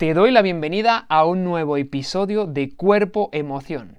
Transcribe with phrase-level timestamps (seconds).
[0.00, 3.98] Te doy la bienvenida a un nuevo episodio de Cuerpo Emoción.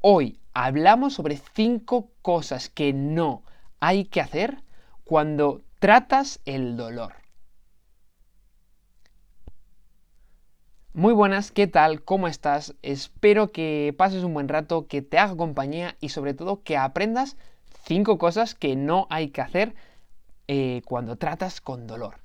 [0.00, 3.42] Hoy hablamos sobre 5 cosas que no
[3.80, 4.62] hay que hacer
[5.02, 7.14] cuando tratas el dolor.
[10.92, 12.04] Muy buenas, ¿qué tal?
[12.04, 12.76] ¿Cómo estás?
[12.82, 17.36] Espero que pases un buen rato, que te haga compañía y sobre todo que aprendas
[17.86, 19.74] 5 cosas que no hay que hacer
[20.46, 22.18] eh, cuando tratas con dolor.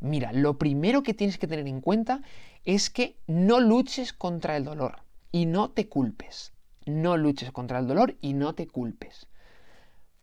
[0.00, 2.20] Mira, lo primero que tienes que tener en cuenta
[2.64, 6.52] es que no luches contra el dolor y no te culpes.
[6.86, 9.26] No luches contra el dolor y no te culpes.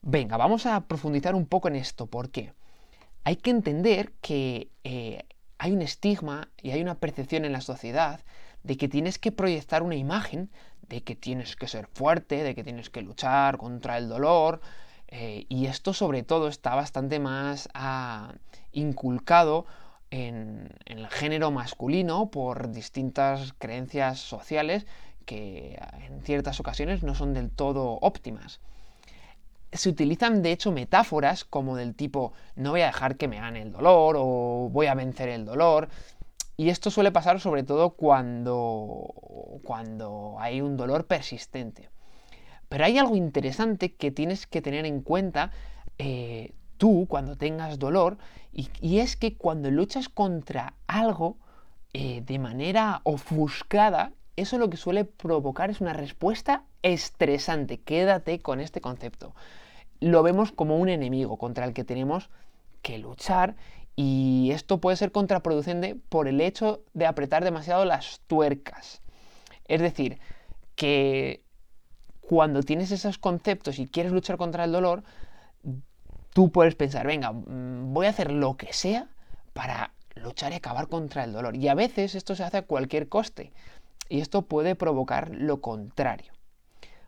[0.02, 2.08] Venga, vamos a profundizar un poco en esto.
[2.08, 2.54] ¿Por qué?
[3.24, 5.24] Hay que entender que eh,
[5.58, 8.22] hay un estigma y hay una percepción en la sociedad
[8.64, 10.50] de que tienes que proyectar una imagen
[10.88, 14.62] de que tienes que ser fuerte, de que tienes que luchar contra el dolor.
[15.08, 18.34] Eh, y esto sobre todo está bastante más ah,
[18.72, 19.66] inculcado
[20.12, 24.86] en, el género masculino por distintas creencias sociales
[25.26, 28.60] que en ciertas ocasiones no son del todo óptimas.
[29.72, 33.62] Se utilizan de hecho metáforas como del tipo no voy a dejar que me gane
[33.62, 35.88] el dolor o voy a vencer el dolor.
[36.58, 41.90] Y esto suele pasar sobre todo cuando, cuando hay un dolor persistente.
[42.68, 45.52] Pero hay algo interesante que tienes que tener en cuenta
[45.98, 48.18] eh, tú cuando tengas dolor,
[48.52, 51.38] y, es que cuando luchas contra algo
[51.94, 57.78] eh, de manera ofuscada, eso lo que suele provocar es una respuesta estresante.
[57.78, 59.36] Quédate con este concepto.
[60.00, 62.32] Lo vemos como un enemigo contra el que tenemos
[62.82, 63.56] que luchar
[63.96, 69.04] y esto puede ser contraproducente por el hecho de apretar demasiado las tuercas.
[69.68, 70.18] Es decir,
[70.76, 71.44] que
[72.22, 75.04] cuando tienes esos conceptos y quieres luchar contra el dolor,
[76.34, 79.08] tú puedes pensar, venga, mm, voy a hacer lo que sea
[79.54, 81.56] para luchar y acabar contra el dolor.
[81.56, 83.52] Y a veces esto se hace a cualquier coste.
[84.10, 86.34] Y esto puede provocar lo contrario.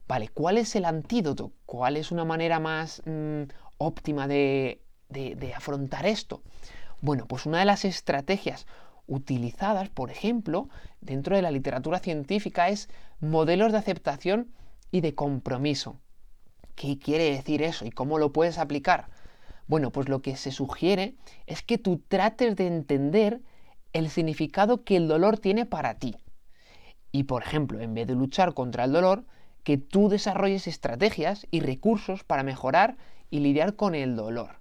[0.07, 1.51] Vale, ¿cuál es el antídoto?
[1.65, 3.43] ¿Cuál es una manera más mm,
[3.77, 6.41] óptima de, de afrontar esto?
[7.01, 8.65] Bueno, pues una de las estrategias
[9.07, 10.69] utilizadas, por ejemplo,
[11.01, 14.53] dentro de la literatura científica es modelos de aceptación
[14.91, 15.97] y de compromiso.
[16.75, 19.07] ¿Qué quiere decir eso y cómo lo puedes aplicar?
[19.67, 21.15] Bueno, pues lo que se sugiere
[21.45, 23.41] es que tú trates de entender
[23.93, 26.15] el significado que el dolor tiene para ti.
[27.11, 29.25] Y por ejemplo, en vez de luchar contra el dolor,
[29.63, 32.97] que tú desarrolles estrategias y recursos para mejorar
[33.29, 34.59] y lidiar con el dolor.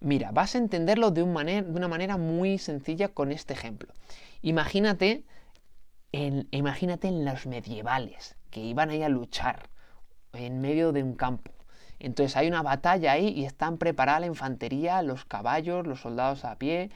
[0.00, 3.92] Mira, vas a entenderlo de, una manera muy sencilla con este ejemplo.
[4.42, 5.24] Imagínate
[6.10, 9.70] en, imagínate en los medievales, que iban ahí a luchar
[10.32, 11.52] en medio de un campo.
[12.02, 16.56] Entonces hay una batalla ahí y están preparada la infantería, los caballos, los soldados a
[16.56, 16.90] pie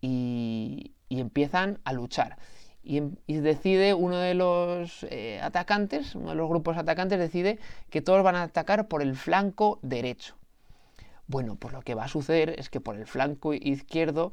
[0.00, 2.38] y, empiezan a luchar.
[2.82, 7.58] Y, decide uno de los eh, atacantes, uno de los grupos atacantes decide
[7.90, 10.34] que todos van a atacar por el flanco derecho.
[11.26, 14.32] Bueno, pues lo que va a suceder es que por el flanco izquierdo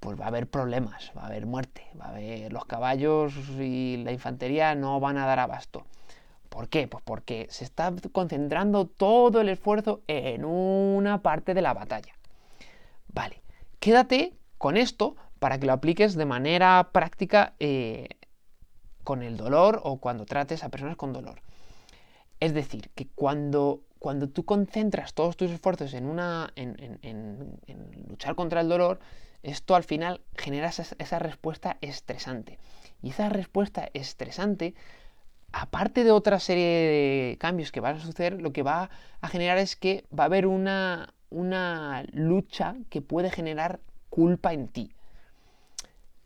[0.00, 4.02] pues va a haber problemas, va a haber muerte, va a haber los caballos y
[4.04, 5.86] la infantería no van a dar abasto.
[6.54, 6.86] ¿Por qué?
[6.86, 12.14] Pues porque se está concentrando todo el esfuerzo en una parte de la batalla.
[13.08, 13.42] Vale,
[13.80, 18.08] quédate con esto para que lo apliques de manera práctica eh,
[19.02, 21.40] con el dolor o cuando trates a personas con dolor.
[22.38, 27.58] Es decir, que cuando, cuando tú concentras todos tus esfuerzos en, una, en,
[28.08, 29.00] luchar contra el dolor,
[29.42, 32.60] esto al final genera esa respuesta estresante.
[33.02, 34.76] Y esa respuesta estresante
[35.54, 39.58] aparte de otra serie de cambios que van a suceder, lo que va a generar
[39.58, 44.92] es que va a haber una, una lucha que puede generar culpa en ti.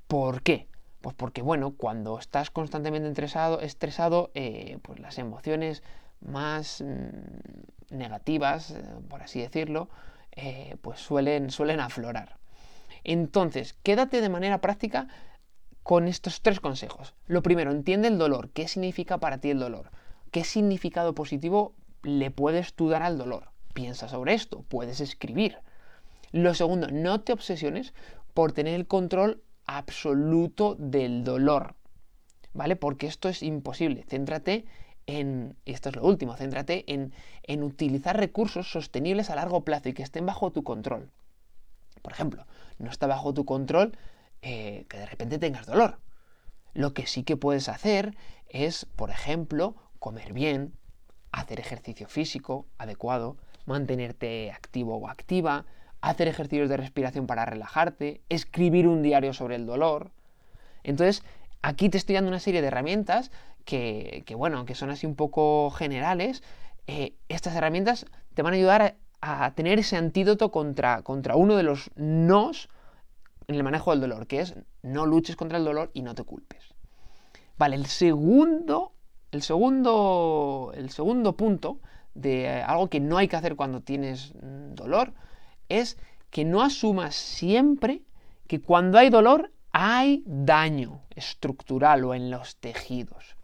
[0.06, 0.66] ¿Por qué?
[1.02, 5.82] Pues porque, bueno, cuando estás constantemente estresado, estresado eh, pues las emociones
[6.20, 9.88] más mm, negativas, eh, por así decirlo,
[10.32, 12.38] eh, pues suelen, suelen aflorar.
[13.04, 15.08] Entonces, quédate de manera práctica
[15.88, 17.14] con estos tres consejos.
[17.28, 18.50] Lo primero, entiende el dolor.
[18.50, 19.90] ¿Qué significa para ti el dolor?
[20.30, 21.72] ¿Qué significado positivo
[22.02, 23.52] le puedes tú dar al dolor?
[23.72, 25.56] Piensa sobre esto, puedes escribir.
[26.30, 27.94] Lo segundo, no te obsesiones
[28.34, 31.74] por tener el control absoluto del dolor.
[32.52, 32.76] ¿Vale?
[32.76, 34.04] Porque esto es imposible.
[34.10, 34.66] Céntrate
[35.06, 37.14] en, esto es lo último, céntrate en,
[37.44, 41.08] en utilizar recursos sostenibles a largo plazo y que estén bajo tu control.
[42.02, 42.44] Por ejemplo,
[42.78, 43.96] no está bajo tu control
[44.42, 45.98] eh, que de repente tengas dolor.
[46.74, 48.16] Lo que sí que puedes hacer
[48.48, 50.72] es, por ejemplo, comer bien,
[51.32, 53.36] hacer ejercicio físico adecuado,
[53.66, 55.66] mantenerte activo o activa,
[56.00, 60.12] hacer ejercicios de respiración para relajarte, escribir un diario sobre el dolor.
[60.84, 61.22] Entonces,
[61.62, 63.30] aquí te estoy dando una serie de herramientas
[63.64, 66.42] que, bueno, que son así un poco generales.
[66.86, 71.64] Eh, estas herramientas te van a ayudar a, tener ese antídoto contra, contra uno de
[71.64, 72.68] los nos
[73.48, 76.22] en el manejo del dolor, que es no luches contra el dolor y no te
[76.22, 76.74] culpes.
[77.56, 78.92] Vale, el segundo,
[79.32, 81.80] el segundo, el segundo punto
[82.14, 85.14] de algo que no hay que hacer cuando tienes mm, dolor
[85.68, 85.98] es
[86.30, 88.02] que no asumas siempre
[88.46, 93.36] que cuando hay dolor hay daño estructural o en los tejidos.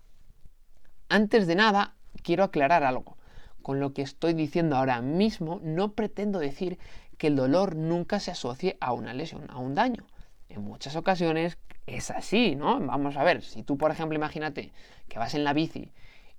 [1.08, 3.16] Antes de nada, quiero aclarar algo.
[3.62, 6.78] Con lo que estoy diciendo ahora mismo, no pretendo decir
[7.16, 10.04] que el dolor nunca se asocie a una lesión, a un daño.
[10.48, 12.80] En muchas ocasiones es así, ¿no?
[12.80, 14.72] Vamos a ver, si tú, por ejemplo, imagínate
[15.08, 15.92] que vas en la bici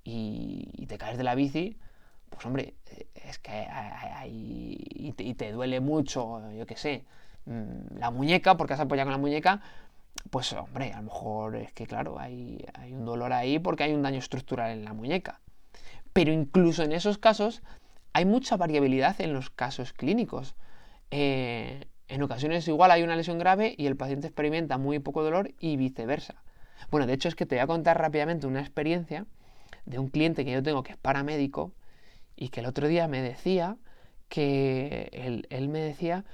[0.03, 1.77] y, te caes de la bici,
[2.29, 7.05] pues hombre, eh, es que hay, y, te, duele mucho, yo qué sé,
[7.45, 9.61] mm, la muñeca, porque has apoyado con la muñeca,
[10.29, 13.93] pues hombre, a lo mejor es que claro, hay, hay un dolor ahí porque hay
[13.93, 15.41] un daño estructural en la muñeca.
[16.13, 17.61] Pero incluso en esos casos
[18.13, 20.55] hay mucha variabilidad en los casos clínicos.
[21.11, 25.53] Eh, en ocasiones igual hay una lesión grave y el paciente experimenta muy poco dolor
[25.59, 26.43] y viceversa.
[26.91, 29.25] Bueno, de hecho es que te voy a contar rápidamente una experiencia
[29.85, 31.73] de un cliente que yo tengo que es paramédico
[32.35, 33.77] y que el otro día me decía
[34.29, 35.09] que
[35.49, 36.25] él, me decía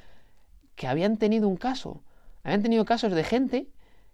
[0.75, 2.03] que habían tenido un caso,
[2.43, 3.67] habían tenido casos de gente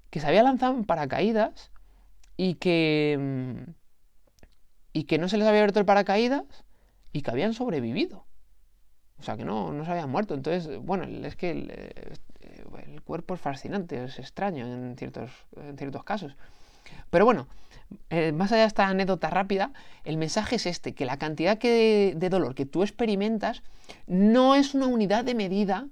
[0.09, 1.71] que se había lanzado en paracaídas
[2.35, 3.71] y que, mm,
[4.93, 6.65] y que no se les había abierto el paracaídas
[7.13, 8.26] y que habían sobrevivido.
[9.19, 10.33] O sea, que no, no se habían muerto.
[10.33, 16.03] Entonces, bueno, es que el, eh, cuerpo es fascinante, es extraño en ciertos, en ciertos
[16.03, 16.35] casos.
[17.09, 17.47] Pero bueno,
[18.09, 19.71] eh, más allá de esta anécdota rápida,
[20.03, 23.63] el mensaje es este, que la cantidad de dolor que tú experimentas
[24.07, 25.87] no es una unidad de medida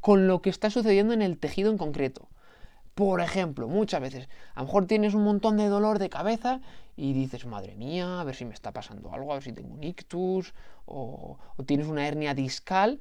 [0.00, 2.28] con lo que está sucediendo en el tejido en concreto.
[2.96, 6.62] Por ejemplo, muchas veces, a lo mejor tienes un montón de dolor de cabeza
[6.96, 9.74] y dices, madre mía, a ver si me está pasando algo, a ver si tengo
[9.74, 10.54] un ictus,
[10.86, 13.00] o, tienes una hernia discal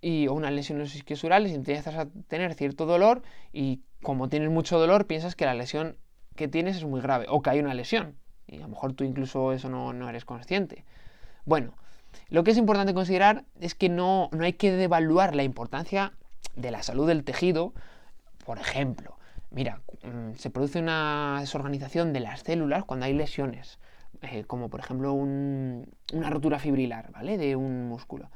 [0.00, 3.22] y, o unas lesiones isquiosurales y empiezas a tener cierto dolor
[3.52, 5.96] y como tienes mucho dolor piensas que la lesión
[6.36, 8.14] que tienes es muy grave o que hay una lesión
[8.46, 10.84] y a lo mejor tú incluso eso no, no eres consciente.
[11.44, 11.74] Bueno,
[12.28, 16.12] lo que es importante considerar es que no, no hay que devaluar la importancia
[16.54, 17.74] de la salud del tejido,
[18.44, 19.16] por ejemplo,
[19.52, 23.78] Mira, mm, se produce una desorganización de las células cuando hay lesiones,
[24.22, 27.36] eh, como por ejemplo una rotura fibrilar, ¿vale?
[27.36, 28.30] De un músculo.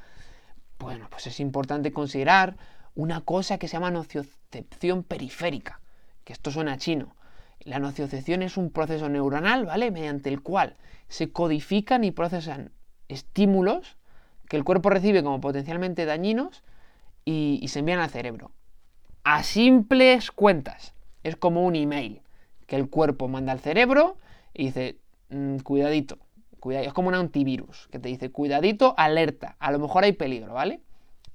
[0.79, 2.57] Bueno, pues es importante considerar
[2.95, 5.81] una cosa que se llama nociocepción periférica,
[6.25, 7.17] que esto suena chino.
[7.61, 9.91] La nociocepción es un proceso neuronal, ¿vale?
[9.91, 10.77] Mediante el cual
[11.09, 12.73] se codifican y procesan
[13.09, 13.97] estímulos
[14.51, 16.63] que el cuerpo recibe como potencialmente dañinos
[17.25, 18.53] y, y se envían al cerebro.
[19.25, 20.95] A simples cuentas
[21.27, 22.23] es como un email
[22.67, 24.17] que el cuerpo manda al cerebro
[24.55, 24.99] y dice,
[25.31, 26.19] mm, cuidadito,
[26.61, 30.55] cuidadito, es como un antivirus que te dice, cuidadito, alerta, a lo mejor hay peligro,
[30.55, 30.81] ¿vale?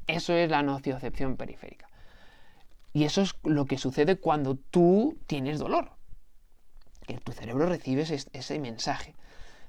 [0.08, 1.88] Eso es la nociocepción periférica.
[2.94, 5.92] Y eso es lo que sucede cuando tú tienes dolor.
[7.06, 9.16] Que tu cerebro recibe ese, ese mensaje.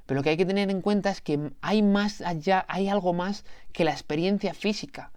[0.07, 3.13] Pero lo que hay que tener en cuenta es que hay más allá, hay algo
[3.13, 5.13] más que la experiencia física.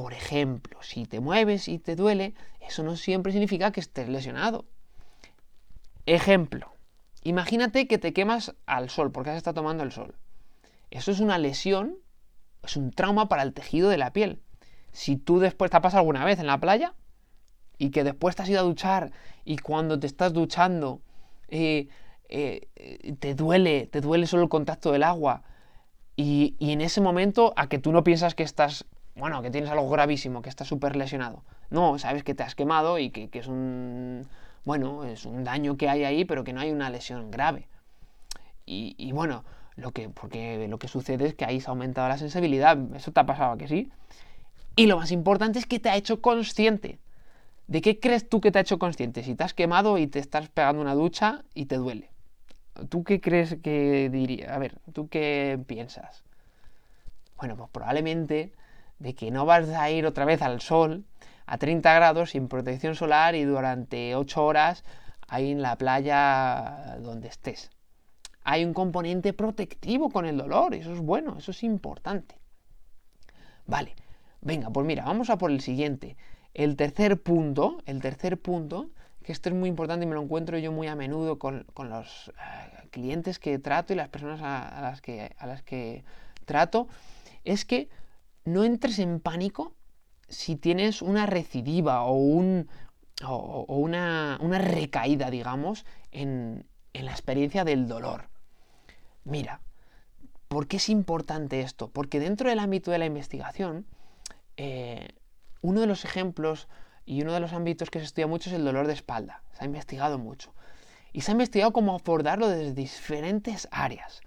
[0.00, 4.64] Por ejemplo, si te mueves y te duele, eso no siempre significa que estés lesionado.
[6.06, 6.72] Ejemplo,
[7.24, 10.14] imagínate que te quemas al sol porque has estado tomando el sol.
[10.92, 11.96] Eso es una lesión,
[12.62, 14.40] es un trauma para el tejido de la piel.
[14.92, 16.94] Si tú después te ha pasado alguna vez en la playa
[17.76, 19.10] y que después te has ido a duchar
[19.44, 21.02] y cuando te estás duchando
[21.48, 21.88] eh,
[22.28, 22.68] eh,
[23.18, 25.42] te duele, te duele solo el contacto del agua
[26.14, 28.86] y, y en ese momento a que tú no piensas que estás
[29.18, 31.42] bueno, que tienes algo gravísimo, que estás súper lesionado.
[31.70, 34.26] No, sabes que te has quemado y que, es un,
[34.64, 37.68] bueno, es un daño que hay ahí, pero que no hay una lesión grave.
[38.70, 39.44] Y, bueno,
[39.76, 43.12] lo que, porque lo que sucede es que ahí se ha aumentado la sensibilidad, eso
[43.12, 43.90] te ha pasado, que sí?
[44.76, 46.98] Y lo más importante es que te ha hecho consciente.
[47.66, 49.22] ¿De qué crees tú que te ha hecho consciente?
[49.22, 52.10] Si te has quemado y te estás pegando una ducha y te duele.
[52.88, 54.54] ¿Tú qué crees que diría?
[54.54, 56.22] A ver, ¿tú qué piensas?
[57.38, 58.52] Bueno, pues probablemente
[58.98, 61.04] de que no vas a ir otra vez al sol
[61.46, 64.84] a 30 grados sin protección solar y durante 8 horas
[65.28, 67.70] ahí en la playa donde estés.
[68.44, 72.38] Hay un componente protectivo con el dolor, eso es bueno, eso es importante.
[73.66, 73.94] Vale,
[74.40, 76.16] venga, pues mira, vamos a por el siguiente.
[76.54, 78.90] El tercer punto, el tercer punto,
[79.22, 82.28] que esto es muy importante y me lo encuentro yo muy a menudo con, los
[82.28, 86.02] eh, clientes que trato y las personas a, las que, a las que
[86.46, 86.88] trato,
[87.44, 87.90] es que
[88.48, 89.74] no entres en pánico
[90.28, 92.68] si tienes una recidiva o, un,
[93.26, 98.28] o, una, una recaída, digamos, en, la experiencia del dolor.
[99.24, 99.60] Mira,
[100.48, 101.88] ¿por qué es importante esto?
[101.90, 103.86] Porque dentro del ámbito de la investigación,
[104.56, 105.10] eh,
[105.60, 106.68] uno de los ejemplos
[107.06, 109.42] y uno de los ámbitos que se estudia mucho es el dolor de espalda.
[109.52, 110.52] Se ha investigado mucho.
[111.12, 114.20] Y se ha investigado cómo abordarlo desde diferentes áreas.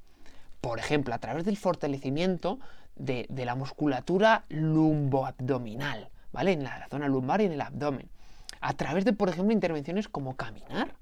[0.61, 2.59] Por ejemplo, a través del fortalecimiento
[2.95, 6.53] de, la musculatura lumboabdominal, ¿vale?
[6.53, 8.09] En la zona lumbar y en el abdomen.
[8.59, 10.95] A través de, por ejemplo, intervenciones como caminar.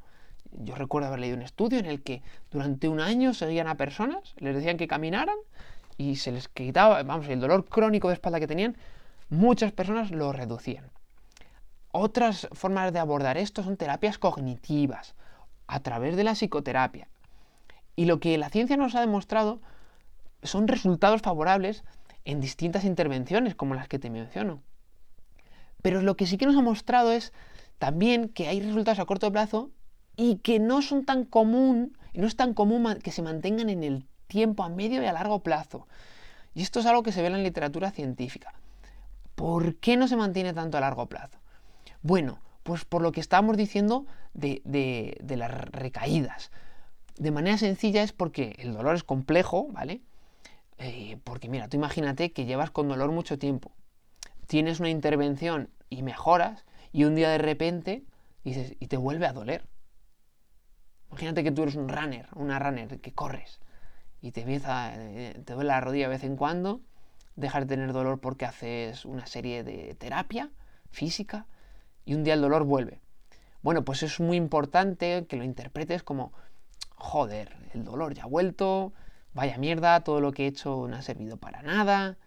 [0.52, 4.34] Yo recuerdo haber leído un estudio en el que durante un año seguían a personas,
[4.38, 5.36] les decían que caminaran
[5.98, 8.78] y se les quitaba, vamos, el dolor crónico de espalda que tenían,
[9.30, 10.90] muchas personas lo reducían.
[11.92, 15.16] Otras formas de abordar esto son terapias cognitivas,
[15.68, 17.08] a través de la psicoterapia.
[17.96, 19.60] Y lo que la ciencia nos ha demostrado
[20.44, 21.84] son resultados favorables
[22.26, 24.62] en distintas intervenciones, como las que te menciono.
[25.82, 27.34] Pero lo que sí que nos ha mostrado es
[27.78, 29.72] también que hay resultados a corto plazo
[30.16, 34.06] y que no son tan común, no es tan común que se mantengan en el
[34.28, 35.88] tiempo a medio y a largo plazo.
[36.54, 38.54] Y esto es algo que se ve en la literatura científica.
[39.36, 41.40] ¿Por qué no se mantiene tanto a largo plazo?
[42.02, 46.52] Bueno, pues por lo que estábamos diciendo de, de las recaídas.
[47.18, 50.02] De manera sencilla es porque el dolor es complejo, ¿vale?
[50.80, 53.74] Eh, porque mira, tú imagínate que llevas con dolor mucho tiempo,
[54.48, 58.06] tienes una intervención y mejoras, y un día de repente
[58.46, 59.68] dices, y te vuelve a doler.
[61.10, 63.60] Imagínate que tú eres un runner, una runner, que corres,
[64.22, 66.82] y te empieza, eh, te duele la rodilla de vez en cuando,
[67.36, 70.50] dejas de tener dolor porque haces una serie de terapia
[70.92, 71.46] física,
[72.06, 73.02] y un día el dolor vuelve.
[73.62, 76.32] Bueno, pues es muy importante que lo interpretes como,
[76.96, 78.94] joder, el dolor ya ha vuelto,
[79.34, 82.18] vaya mierda, todo lo que he hecho no ha servido para nada.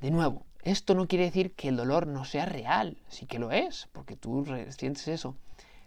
[0.00, 3.50] De nuevo, esto no quiere decir que el dolor no sea real, sí que lo
[3.50, 4.44] es, porque tú
[4.76, 5.36] sientes eso.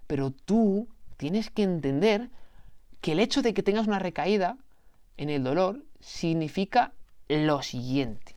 [0.08, 2.30] Pero tú tienes que entender
[3.02, 4.58] que el hecho de que tengas una recaída
[5.18, 6.94] en el dolor significa
[7.28, 8.36] lo siguiente.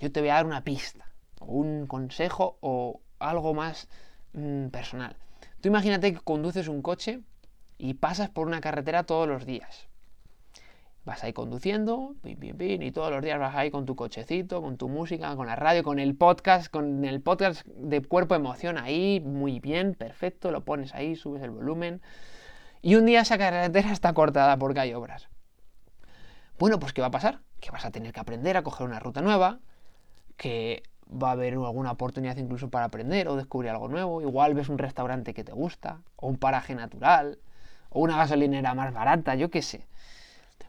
[0.00, 1.10] Yo te voy a dar una pista,
[1.40, 3.88] o un consejo o algo más
[4.32, 5.16] mm, personal.
[5.60, 7.20] Tú imagínate que conduces un coche
[7.78, 9.87] y pasas por una carretera todos los días
[11.08, 15.34] vas ahí conduciendo, y todos los días vas ahí con tu cochecito, con tu música,
[15.36, 19.94] con la radio, con el podcast, con el podcast de cuerpo emoción ahí, muy bien,
[19.94, 22.02] perfecto, lo pones ahí, subes el volumen.
[22.82, 25.28] Y un día esa carretera está cortada porque hay obras.
[26.58, 27.40] Bueno, pues ¿qué va a pasar?
[27.58, 29.60] Que vas a tener que aprender a coger una ruta nueva,
[30.36, 34.20] que va a haber alguna oportunidad incluso para aprender o descubrir algo nuevo.
[34.20, 37.38] Igual ves un restaurante que te gusta, o un paraje natural,
[37.88, 39.86] o una gasolinera más barata, yo qué sé.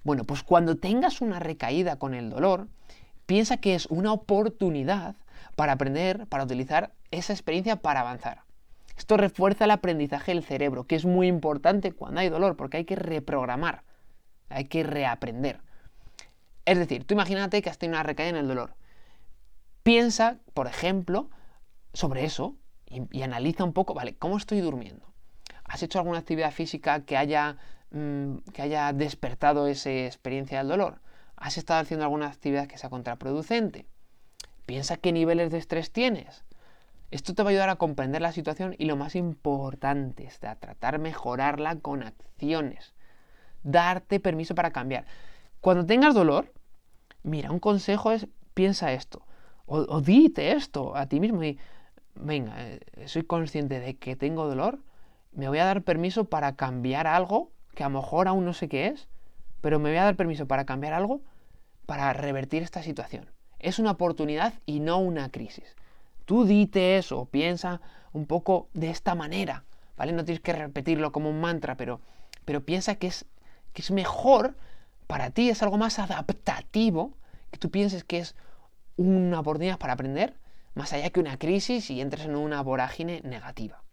[0.03, 2.67] Bueno, pues cuando tengas una recaída con el dolor,
[3.25, 5.15] piensa que es una oportunidad
[5.55, 8.43] para aprender, para utilizar esa experiencia para avanzar.
[8.97, 12.85] Esto refuerza el aprendizaje del cerebro, que es muy importante cuando hay dolor, porque hay
[12.85, 13.83] que reprogramar,
[14.49, 15.61] hay que reaprender.
[16.65, 18.75] Es decir, tú imagínate que has tenido una recaída en el dolor.
[19.83, 21.29] Piensa, por ejemplo,
[21.93, 22.55] sobre eso
[22.85, 25.05] y, y analiza un poco, vale, ¿cómo estoy durmiendo?
[25.63, 27.57] ¿Has hecho alguna actividad física que haya
[27.91, 31.01] Mm, que haya despertado esa experiencia del dolor.
[31.35, 33.87] ¿Has estado haciendo alguna actividad que sea contraproducente?
[34.67, 36.43] Piensa qué niveles de estrés tienes.
[37.09, 40.55] Esto te va a ayudar a comprender la situación y lo más importante es a
[40.55, 42.93] tratar mejorarla con acciones.
[43.63, 45.05] Darte permiso para cambiar.
[45.59, 46.53] Cuando tengas dolor,
[47.23, 49.25] mira, un consejo es piensa esto.
[49.65, 51.57] O, o dite esto a ti mismo y
[52.13, 54.79] venga, eh, soy consciente de que tengo dolor,
[55.31, 58.67] me voy a dar permiso para cambiar algo que a lo mejor aún no sé
[58.67, 59.07] qué es,
[59.61, 61.21] pero me voy a dar permiso para cambiar algo
[61.85, 63.31] para revertir esta situación.
[63.57, 65.77] Es una oportunidad y no una crisis.
[66.25, 67.79] Tú dite eso, piensa
[68.11, 69.63] un poco de esta manera,
[69.95, 70.11] ¿vale?
[70.11, 72.01] No tienes que repetirlo como un mantra, pero,
[72.43, 73.25] pero piensa que es,
[73.71, 74.57] que es mejor
[75.07, 77.13] para ti, es algo más adaptativo,
[77.49, 78.35] que tú pienses que es
[78.97, 80.35] una oportunidad para aprender,
[80.73, 83.83] más allá que una crisis y entres en una vorágine negativa.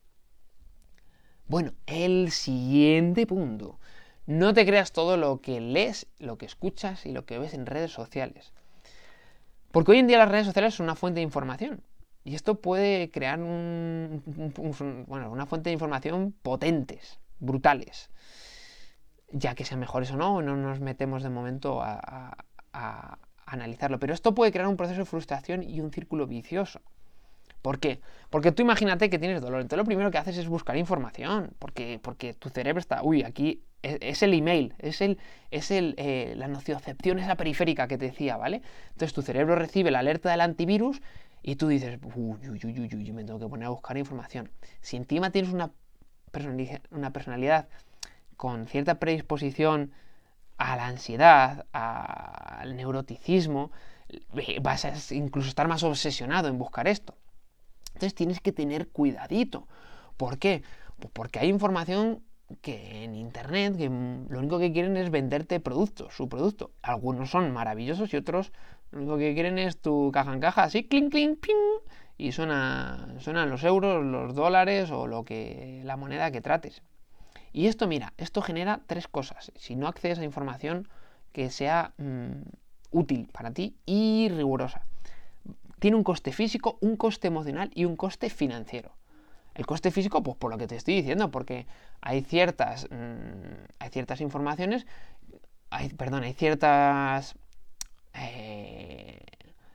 [1.49, 3.79] Bueno, el siguiente punto.
[4.27, 7.67] No te creas todo lo que lees, lo que escuchas y lo que ves en
[7.67, 8.53] redes sociales.
[9.71, 11.85] Porque hoy en día las redes sociales son una fuente de información.
[12.25, 14.21] Y esto puede crear una
[15.47, 18.11] fuente de información potentes, brutales.
[19.31, 22.37] Ya que sean mejores o no, no nos metemos de momento a
[23.47, 24.01] analizarlo.
[24.01, 26.81] Pero esto puede crear un proceso de frustración y un círculo vicioso.
[27.67, 27.99] ¿Por qué?
[28.31, 29.61] Porque tú imagínate que tienes dolor.
[29.61, 31.51] Entonces lo primero que haces es buscar información.
[31.59, 35.19] Porque, porque tu cerebro está, uy, aquí es, el email, es, el,
[35.51, 38.63] es el, eh, la nociocepción esa periférica que te decía, ¿vale?
[38.91, 41.03] Entonces tu cerebro recibe la alerta del antivirus
[41.43, 44.49] y tú dices, uy, uy, uy, uy, uy, me tengo que poner a buscar información.
[44.81, 45.73] Si encima tienes una
[46.93, 47.67] una personalidad
[48.37, 49.91] con cierta predisposición
[50.57, 53.73] a la ansiedad, al neuroticismo,
[54.37, 57.17] eh, vas a incluso estar más obsesionado en buscar esto.
[57.97, 59.67] Entonces tienes que tener cuidadito.
[60.19, 60.63] ¿Por qué?
[60.99, 62.23] Pues porque hay información
[62.61, 66.73] que en internet que lo único que quieren es venderte productos, su producto.
[66.83, 68.53] Algunos son maravillosos y otros
[68.91, 71.81] lo único que quieren es tu caja en caja, así, clink, clink, ping,
[72.19, 76.83] y suena, suenan los euros, los dólares o lo que la moneda que trates.
[77.55, 79.53] Y esto, mira, esto genera tres cosas.
[79.57, 80.87] Si no accedes a información
[81.33, 82.43] que sea mm,
[82.91, 84.85] útil para ti y rigurosa.
[85.79, 88.93] Tiene un coste físico, un coste emocional y un coste financiero.
[89.55, 91.67] El coste físico, pues por lo que te estoy diciendo, porque
[92.01, 94.87] hay ciertas, mm, hay ciertas informaciones,
[95.71, 97.35] hay, perdón, hay ciertas
[98.15, 99.21] eh,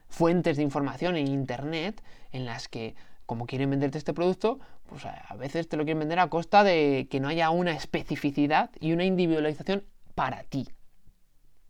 [0.07, 5.35] fuentes de información en Internet en las que como quieren venderte este producto, pues a
[5.37, 9.05] veces te lo quieren vender a costa de que no haya una especificidad y una
[9.05, 10.67] individualización para ti.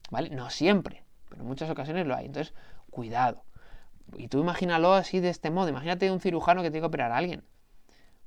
[0.09, 0.31] ¿Vale?
[0.31, 2.25] No siempre, pero en muchas ocasiones lo hay.
[2.25, 2.55] Entonces,
[2.89, 3.43] cuidado.
[4.15, 5.69] Y tú imagínalo así de este modo.
[5.69, 7.43] Imagínate un cirujano que tiene que operar a alguien.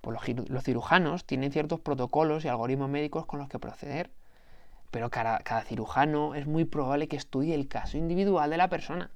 [0.01, 4.11] Pues los, cirujanos tienen ciertos protocolos y algoritmos médicos con los que proceder.
[4.91, 9.11] Pero cada cirujano es muy probable que estudie el caso individual de la persona.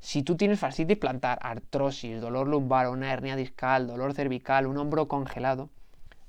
[0.00, 5.08] Si tú tienes fascitis plantar, artrosis, dolor lumbar, una hernia discal, dolor cervical, un hombro
[5.08, 5.70] congelado,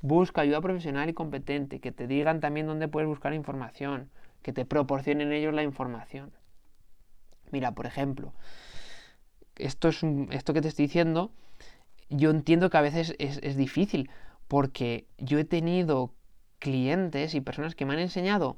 [0.01, 4.09] busca ayuda profesional y competente, que te digan también dónde puedes buscar información,
[4.41, 6.31] que te proporcionen ellos la información.
[7.51, 8.33] Mira, por ejemplo,
[9.59, 11.31] esto, es esto que te estoy diciendo,
[12.09, 14.09] yo entiendo que a veces es, es difícil,
[14.47, 16.11] porque yo he tenido
[16.59, 18.57] clientes y personas que me han enseñado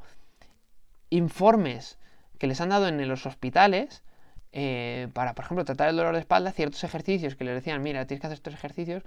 [1.09, 1.97] informes
[2.39, 4.03] que les han dado en los hospitales,
[4.51, 8.07] eh, para, por ejemplo, tratar el dolor de espalda, ciertos ejercicios que les decían, mira,
[8.07, 9.03] tienes que hacer estos ejercicios,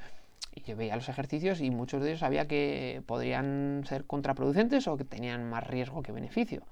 [0.54, 4.96] y yo veía los ejercicios y muchos de ellos sabía que podrían ser contraproducentes o
[4.96, 6.62] que tenían más riesgo que beneficio.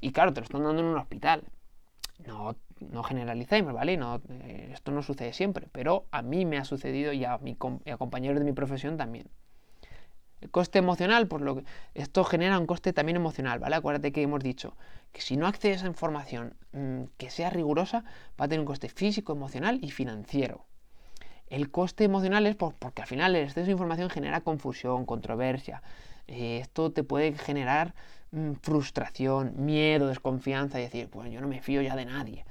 [0.00, 1.44] Y claro, te lo están dando en un hospital.
[2.26, 3.96] No, no generalicemos, ¿vale?
[3.96, 7.56] No, eh, esto no sucede siempre, pero a mí me ha sucedido y a, mi,
[7.90, 9.28] a compañeros de mi profesión también.
[10.40, 11.64] El coste emocional, por lo que
[11.94, 13.76] esto genera un coste también emocional, ¿vale?
[13.76, 14.76] Acuérdate que hemos dicho
[15.12, 18.04] que si no accedes a información mm, que sea rigurosa,
[18.40, 20.64] va a tener un coste físico, emocional y financiero.
[21.48, 25.82] El coste emocional es porque al final el exceso de información genera confusión, controversia.
[26.26, 27.94] Eh, esto te puede generar
[28.32, 32.44] mm, frustración, miedo, desconfianza y decir, pues yo no me fío ya de nadie.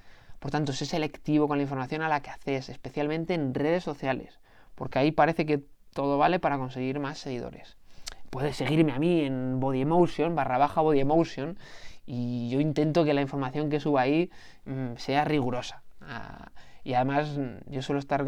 [0.48, 4.40] Por tanto, sé selectivo con la información a la que haces, especialmente en redes sociales,
[4.76, 7.76] porque ahí parece que todo vale para conseguir más seguidores.
[8.30, 11.60] Puedes seguirme a mí en Body Emotion, barra baja Body Emotion,
[12.06, 14.32] y yo intento que la información que suba ahí
[14.64, 15.84] mm, sea rigurosa.
[16.00, 16.54] Ah,
[16.86, 18.26] y además mm, yo suelo estar,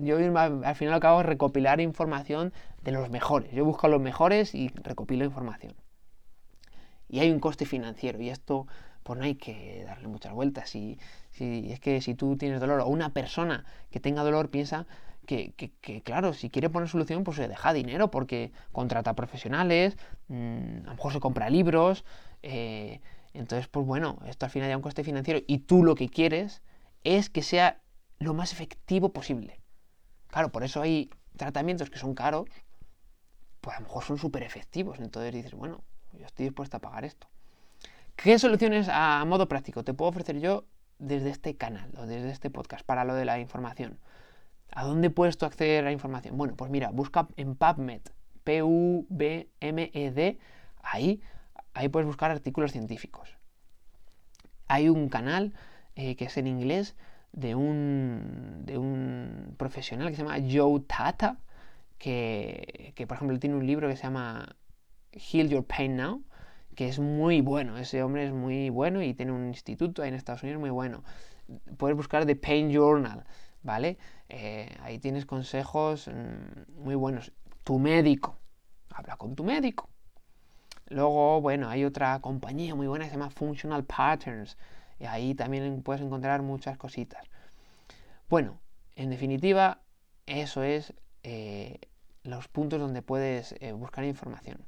[0.00, 3.52] yo al final acabo de recopilar información de los mejores.
[3.52, 5.74] Yo busco a los mejores y recopilo información.
[7.06, 8.66] Y hay un coste financiero y esto
[9.04, 10.74] pues no hay que darle muchas vueltas.
[10.74, 10.98] Y,
[11.30, 14.86] si es que si tú tienes dolor o una persona que tenga dolor piensa
[15.26, 15.54] que,
[16.04, 19.96] claro, si quiere poner solución, pues se deja dinero porque contrata profesionales,
[20.28, 22.04] mm, a lo mejor se compra libros.
[22.42, 23.00] Eh,
[23.32, 26.62] entonces, pues bueno, esto al final da un coste financiero y tú lo que quieres
[27.04, 27.80] es que sea
[28.18, 29.60] lo más efectivo posible.
[30.28, 32.46] Claro, por eso hay tratamientos que son caros,
[33.60, 34.98] pues a lo mejor son súper efectivos.
[35.00, 37.28] Entonces dices, bueno, yo estoy dispuesto a pagar esto.
[38.24, 40.64] ¿Qué soluciones a modo práctico te puedo ofrecer yo
[40.98, 43.98] desde este canal o desde este podcast para lo de la información?
[44.72, 46.38] ¿A dónde puedes tú acceder a información?
[46.38, 48.00] Bueno, pues mira, busca en PubMed,
[48.44, 50.38] P-U-B-M-E-D,
[50.82, 51.20] ahí,
[51.74, 53.36] ahí puedes buscar artículos científicos.
[54.68, 55.52] Hay un canal
[55.94, 56.96] eh, que es en inglés
[57.32, 61.40] de un, de un profesional que se llama Joe Tata,
[61.98, 64.56] que, que por ejemplo tiene un libro que se llama
[65.12, 66.24] Heal Your Pain Now,
[66.74, 67.78] que es muy bueno.
[67.78, 71.02] Ese hombre es muy bueno y tiene un instituto ahí en Estados Unidos muy bueno.
[71.76, 73.24] Puedes buscar The Pain Journal,
[73.62, 73.98] ¿vale?
[74.28, 77.32] Eh, ahí tienes consejos mm, muy buenos.
[77.64, 78.36] Tu médico,
[78.90, 79.88] habla con tu médico.
[80.88, 84.56] Luego, bueno, hay otra compañía muy buena que se llama Functional Patterns.
[84.98, 87.24] Y ahí también puedes encontrar muchas cositas.
[88.28, 88.58] Bueno,
[88.96, 89.80] en definitiva,
[90.26, 91.78] eso es eh,
[92.22, 94.66] los puntos donde puedes eh, buscar información.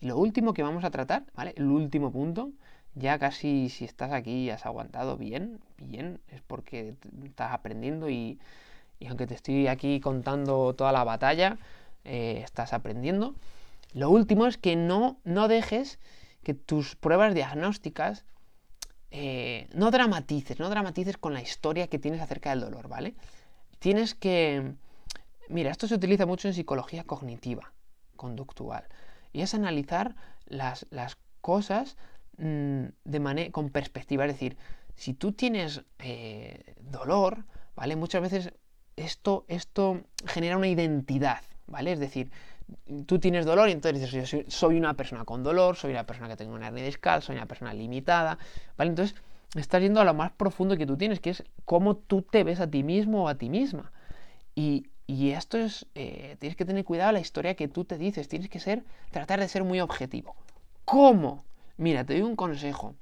[0.00, 1.54] Y lo último que vamos a tratar, ¿vale?
[1.56, 2.52] El último punto,
[2.94, 8.38] ya casi si estás aquí y has aguantado bien, bien, es porque estás aprendiendo y,
[9.06, 11.58] aunque te estoy aquí contando toda la batalla,
[12.04, 13.34] eh, estás aprendiendo.
[13.92, 15.98] Lo último es que no, no dejes
[16.42, 18.24] que tus pruebas diagnósticas
[19.10, 23.14] eh, no dramatices, no dramatices con la historia que tienes acerca del dolor, ¿vale?
[23.78, 24.74] Tienes que...
[25.48, 27.72] Mira, esto se utiliza mucho en psicología cognitiva
[28.16, 28.84] conductual.
[29.32, 30.86] Y es analizar las,
[31.40, 31.96] cosas
[32.38, 32.86] mm,
[33.52, 34.24] con perspectiva.
[34.26, 34.56] Es decir,
[34.94, 37.44] si tú tienes eh, dolor,
[37.76, 37.96] ¿vale?
[37.96, 38.52] Muchas veces
[38.96, 41.92] esto, esto genera una identidad, ¿vale?
[41.92, 42.30] Es decir,
[43.06, 46.28] tú tienes dolor y entonces dices, yo soy, una persona con dolor, soy una persona
[46.28, 48.38] que tengo una hernia discal, soy una persona limitada,
[48.76, 48.90] ¿vale?
[48.90, 49.16] Entonces
[49.54, 52.60] estás yendo a lo más profundo que tú tienes, que es cómo tú te ves
[52.60, 53.92] a ti mismo o a ti misma.
[54.54, 58.50] Y, esto es, eh, tienes que tener cuidado la historia que tú te dices, tienes
[58.50, 60.36] que ser, tratar de ser muy objetivo.
[60.84, 61.44] ¿Cómo?
[61.78, 62.94] Mira, te doy un consejo.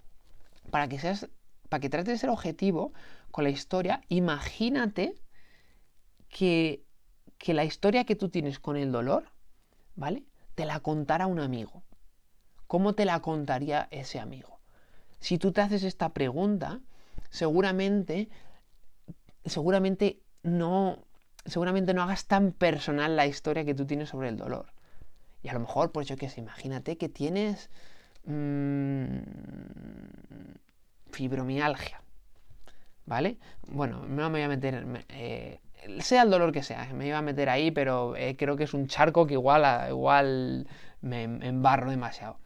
[0.71, 1.29] Para que seas,
[1.69, 2.93] para que trates de ser objetivo
[3.31, 5.15] con la historia, imagínate
[6.29, 6.85] que,
[7.39, 9.33] que la historia que tú tienes con el dolor,
[9.97, 10.25] ¿vale?
[10.55, 11.83] Te la contara un amigo.
[12.67, 14.61] ¿Cómo te la contaría ese amigo?
[15.21, 16.81] Si tú te haces esta pregunta,
[17.31, 18.29] seguramente,
[19.45, 21.06] seguramente no,
[21.47, 24.67] seguramente no hagas tan personal la historia que tú tienes sobre el dolor.
[25.43, 27.71] Y a lo mejor, pues yo qué sé, imagínate que tienes
[28.25, 29.19] mmm,
[31.11, 32.03] fibromialgia.
[33.07, 33.39] ¿Vale?
[33.69, 35.05] Bueno, no me voy a meter.
[35.11, 35.61] Eh,
[36.01, 38.75] sea el dolor que sea, me iba a meter ahí, pero eh, creo que es
[38.75, 40.67] un charco que igual, igual
[41.01, 42.39] me, embarro demasiado.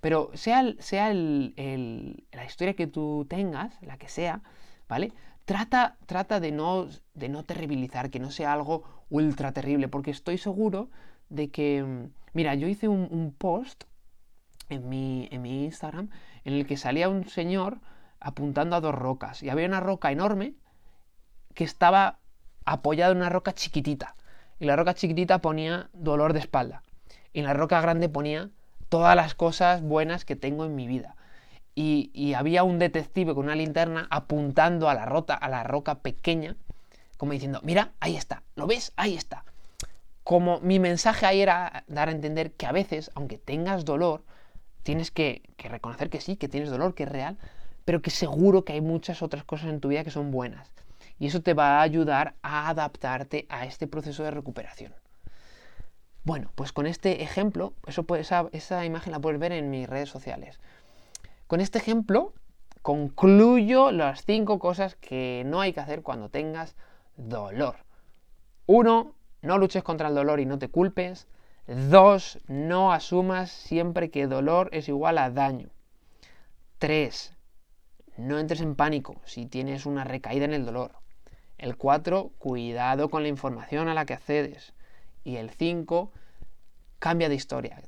[0.00, 4.42] Pero sea, sea la historia que tú tengas, la que sea,
[4.88, 5.12] ¿vale?
[5.52, 10.38] Trata, trata de, no, de no terribilizar, que no sea algo ultra terrible, porque estoy
[10.38, 10.88] seguro
[11.28, 12.08] de que...
[12.32, 13.84] Mira, yo hice un, post
[14.70, 16.08] en mi, en mi Instagram
[16.46, 17.80] en el que salía un señor
[18.18, 20.54] apuntando a dos rocas y había una roca enorme
[21.52, 22.18] que estaba
[22.64, 24.16] apoyada en una roca chiquitita.
[24.58, 26.82] Y la roca chiquitita ponía dolor de espalda.
[27.34, 28.48] Y la roca grande ponía
[28.88, 31.14] todas las cosas buenas que tengo en mi vida.
[31.74, 36.56] Y, había un detective con una linterna apuntando a la, rota, a la roca pequeña,
[37.16, 38.92] como diciendo, mira, ahí está, ¿lo ves?
[38.96, 39.44] Ahí está.
[40.24, 44.22] Como mi mensaje ahí era dar a entender que a veces, aunque tengas dolor,
[44.82, 47.38] tienes que, reconocer que sí, que tienes dolor, que es real,
[47.84, 50.72] pero que seguro que hay muchas otras cosas en tu vida que son buenas.
[51.18, 54.92] Y eso te va a ayudar a adaptarte a este proceso de recuperación.
[56.24, 60.08] Bueno, pues con este ejemplo, eso esa, esa imagen la puedes ver en mis redes
[60.08, 60.60] sociales.
[61.52, 62.32] Con este ejemplo
[62.80, 66.76] concluyo las cinco cosas que no hay que hacer cuando tengas
[67.18, 67.76] dolor.
[68.64, 71.28] Uno, no luches contra el dolor y no te culpes.
[71.66, 75.68] Dos, no asumas siempre que dolor es igual a daño.
[76.78, 77.34] Tres,
[78.16, 80.92] no entres en pánico si tienes una recaída en el dolor.
[81.58, 84.72] El 4, cuidado con la información a la que accedes.
[85.22, 86.12] Y el 5,
[86.98, 87.82] cambia de historia.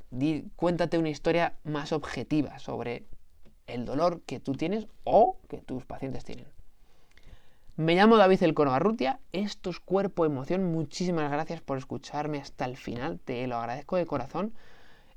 [0.54, 3.06] cuéntate una historia más objetiva sobre
[3.66, 6.46] el dolor que tú tienes o que tus pacientes tienen.
[7.76, 10.70] Me llamo David El Arrutia, esto es Cuerpo Emoción.
[10.70, 14.54] Muchísimas gracias por escucharme hasta el final, te lo agradezco de corazón.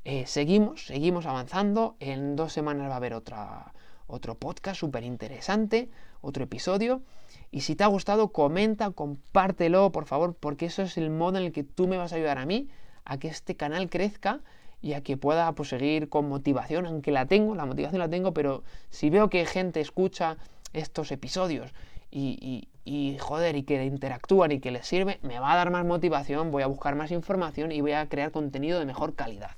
[0.06, 1.98] Eh, seguimos, seguimos avanzando.
[2.00, 3.74] En dos semanas va a haber otra,
[4.08, 5.90] otro podcast súper interesante,
[6.22, 7.04] otro episodio.
[7.52, 11.46] Y si te ha gustado, comenta, compártelo, por favor, porque eso es el modo en
[11.46, 12.70] el que tú me vas a ayudar a mí
[13.06, 14.42] a que este canal crezca
[14.82, 18.34] y a que pueda pues, seguir con motivación, aunque la tengo, la motivación la tengo,
[18.34, 20.38] pero si veo que gente escucha
[20.74, 21.74] estos episodios
[22.12, 25.86] y, y, joder, y que interactúan y que les sirve, me va a dar más
[25.86, 29.52] motivación, voy a buscar más información y voy a crear contenido de mejor calidad.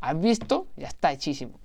[0.00, 0.66] ¿Has visto?
[0.76, 1.58] Ya está hechísimo.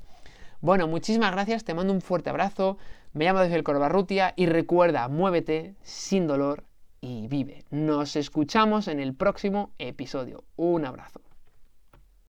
[0.60, 2.78] Bueno, muchísimas gracias, te mando un fuerte abrazo,
[3.14, 6.64] me llamo desde el Corbarrutia y recuerda, muévete sin dolor
[7.00, 7.64] y vive.
[7.70, 10.44] Nos escuchamos en el próximo episodio.
[10.56, 11.27] Un abrazo.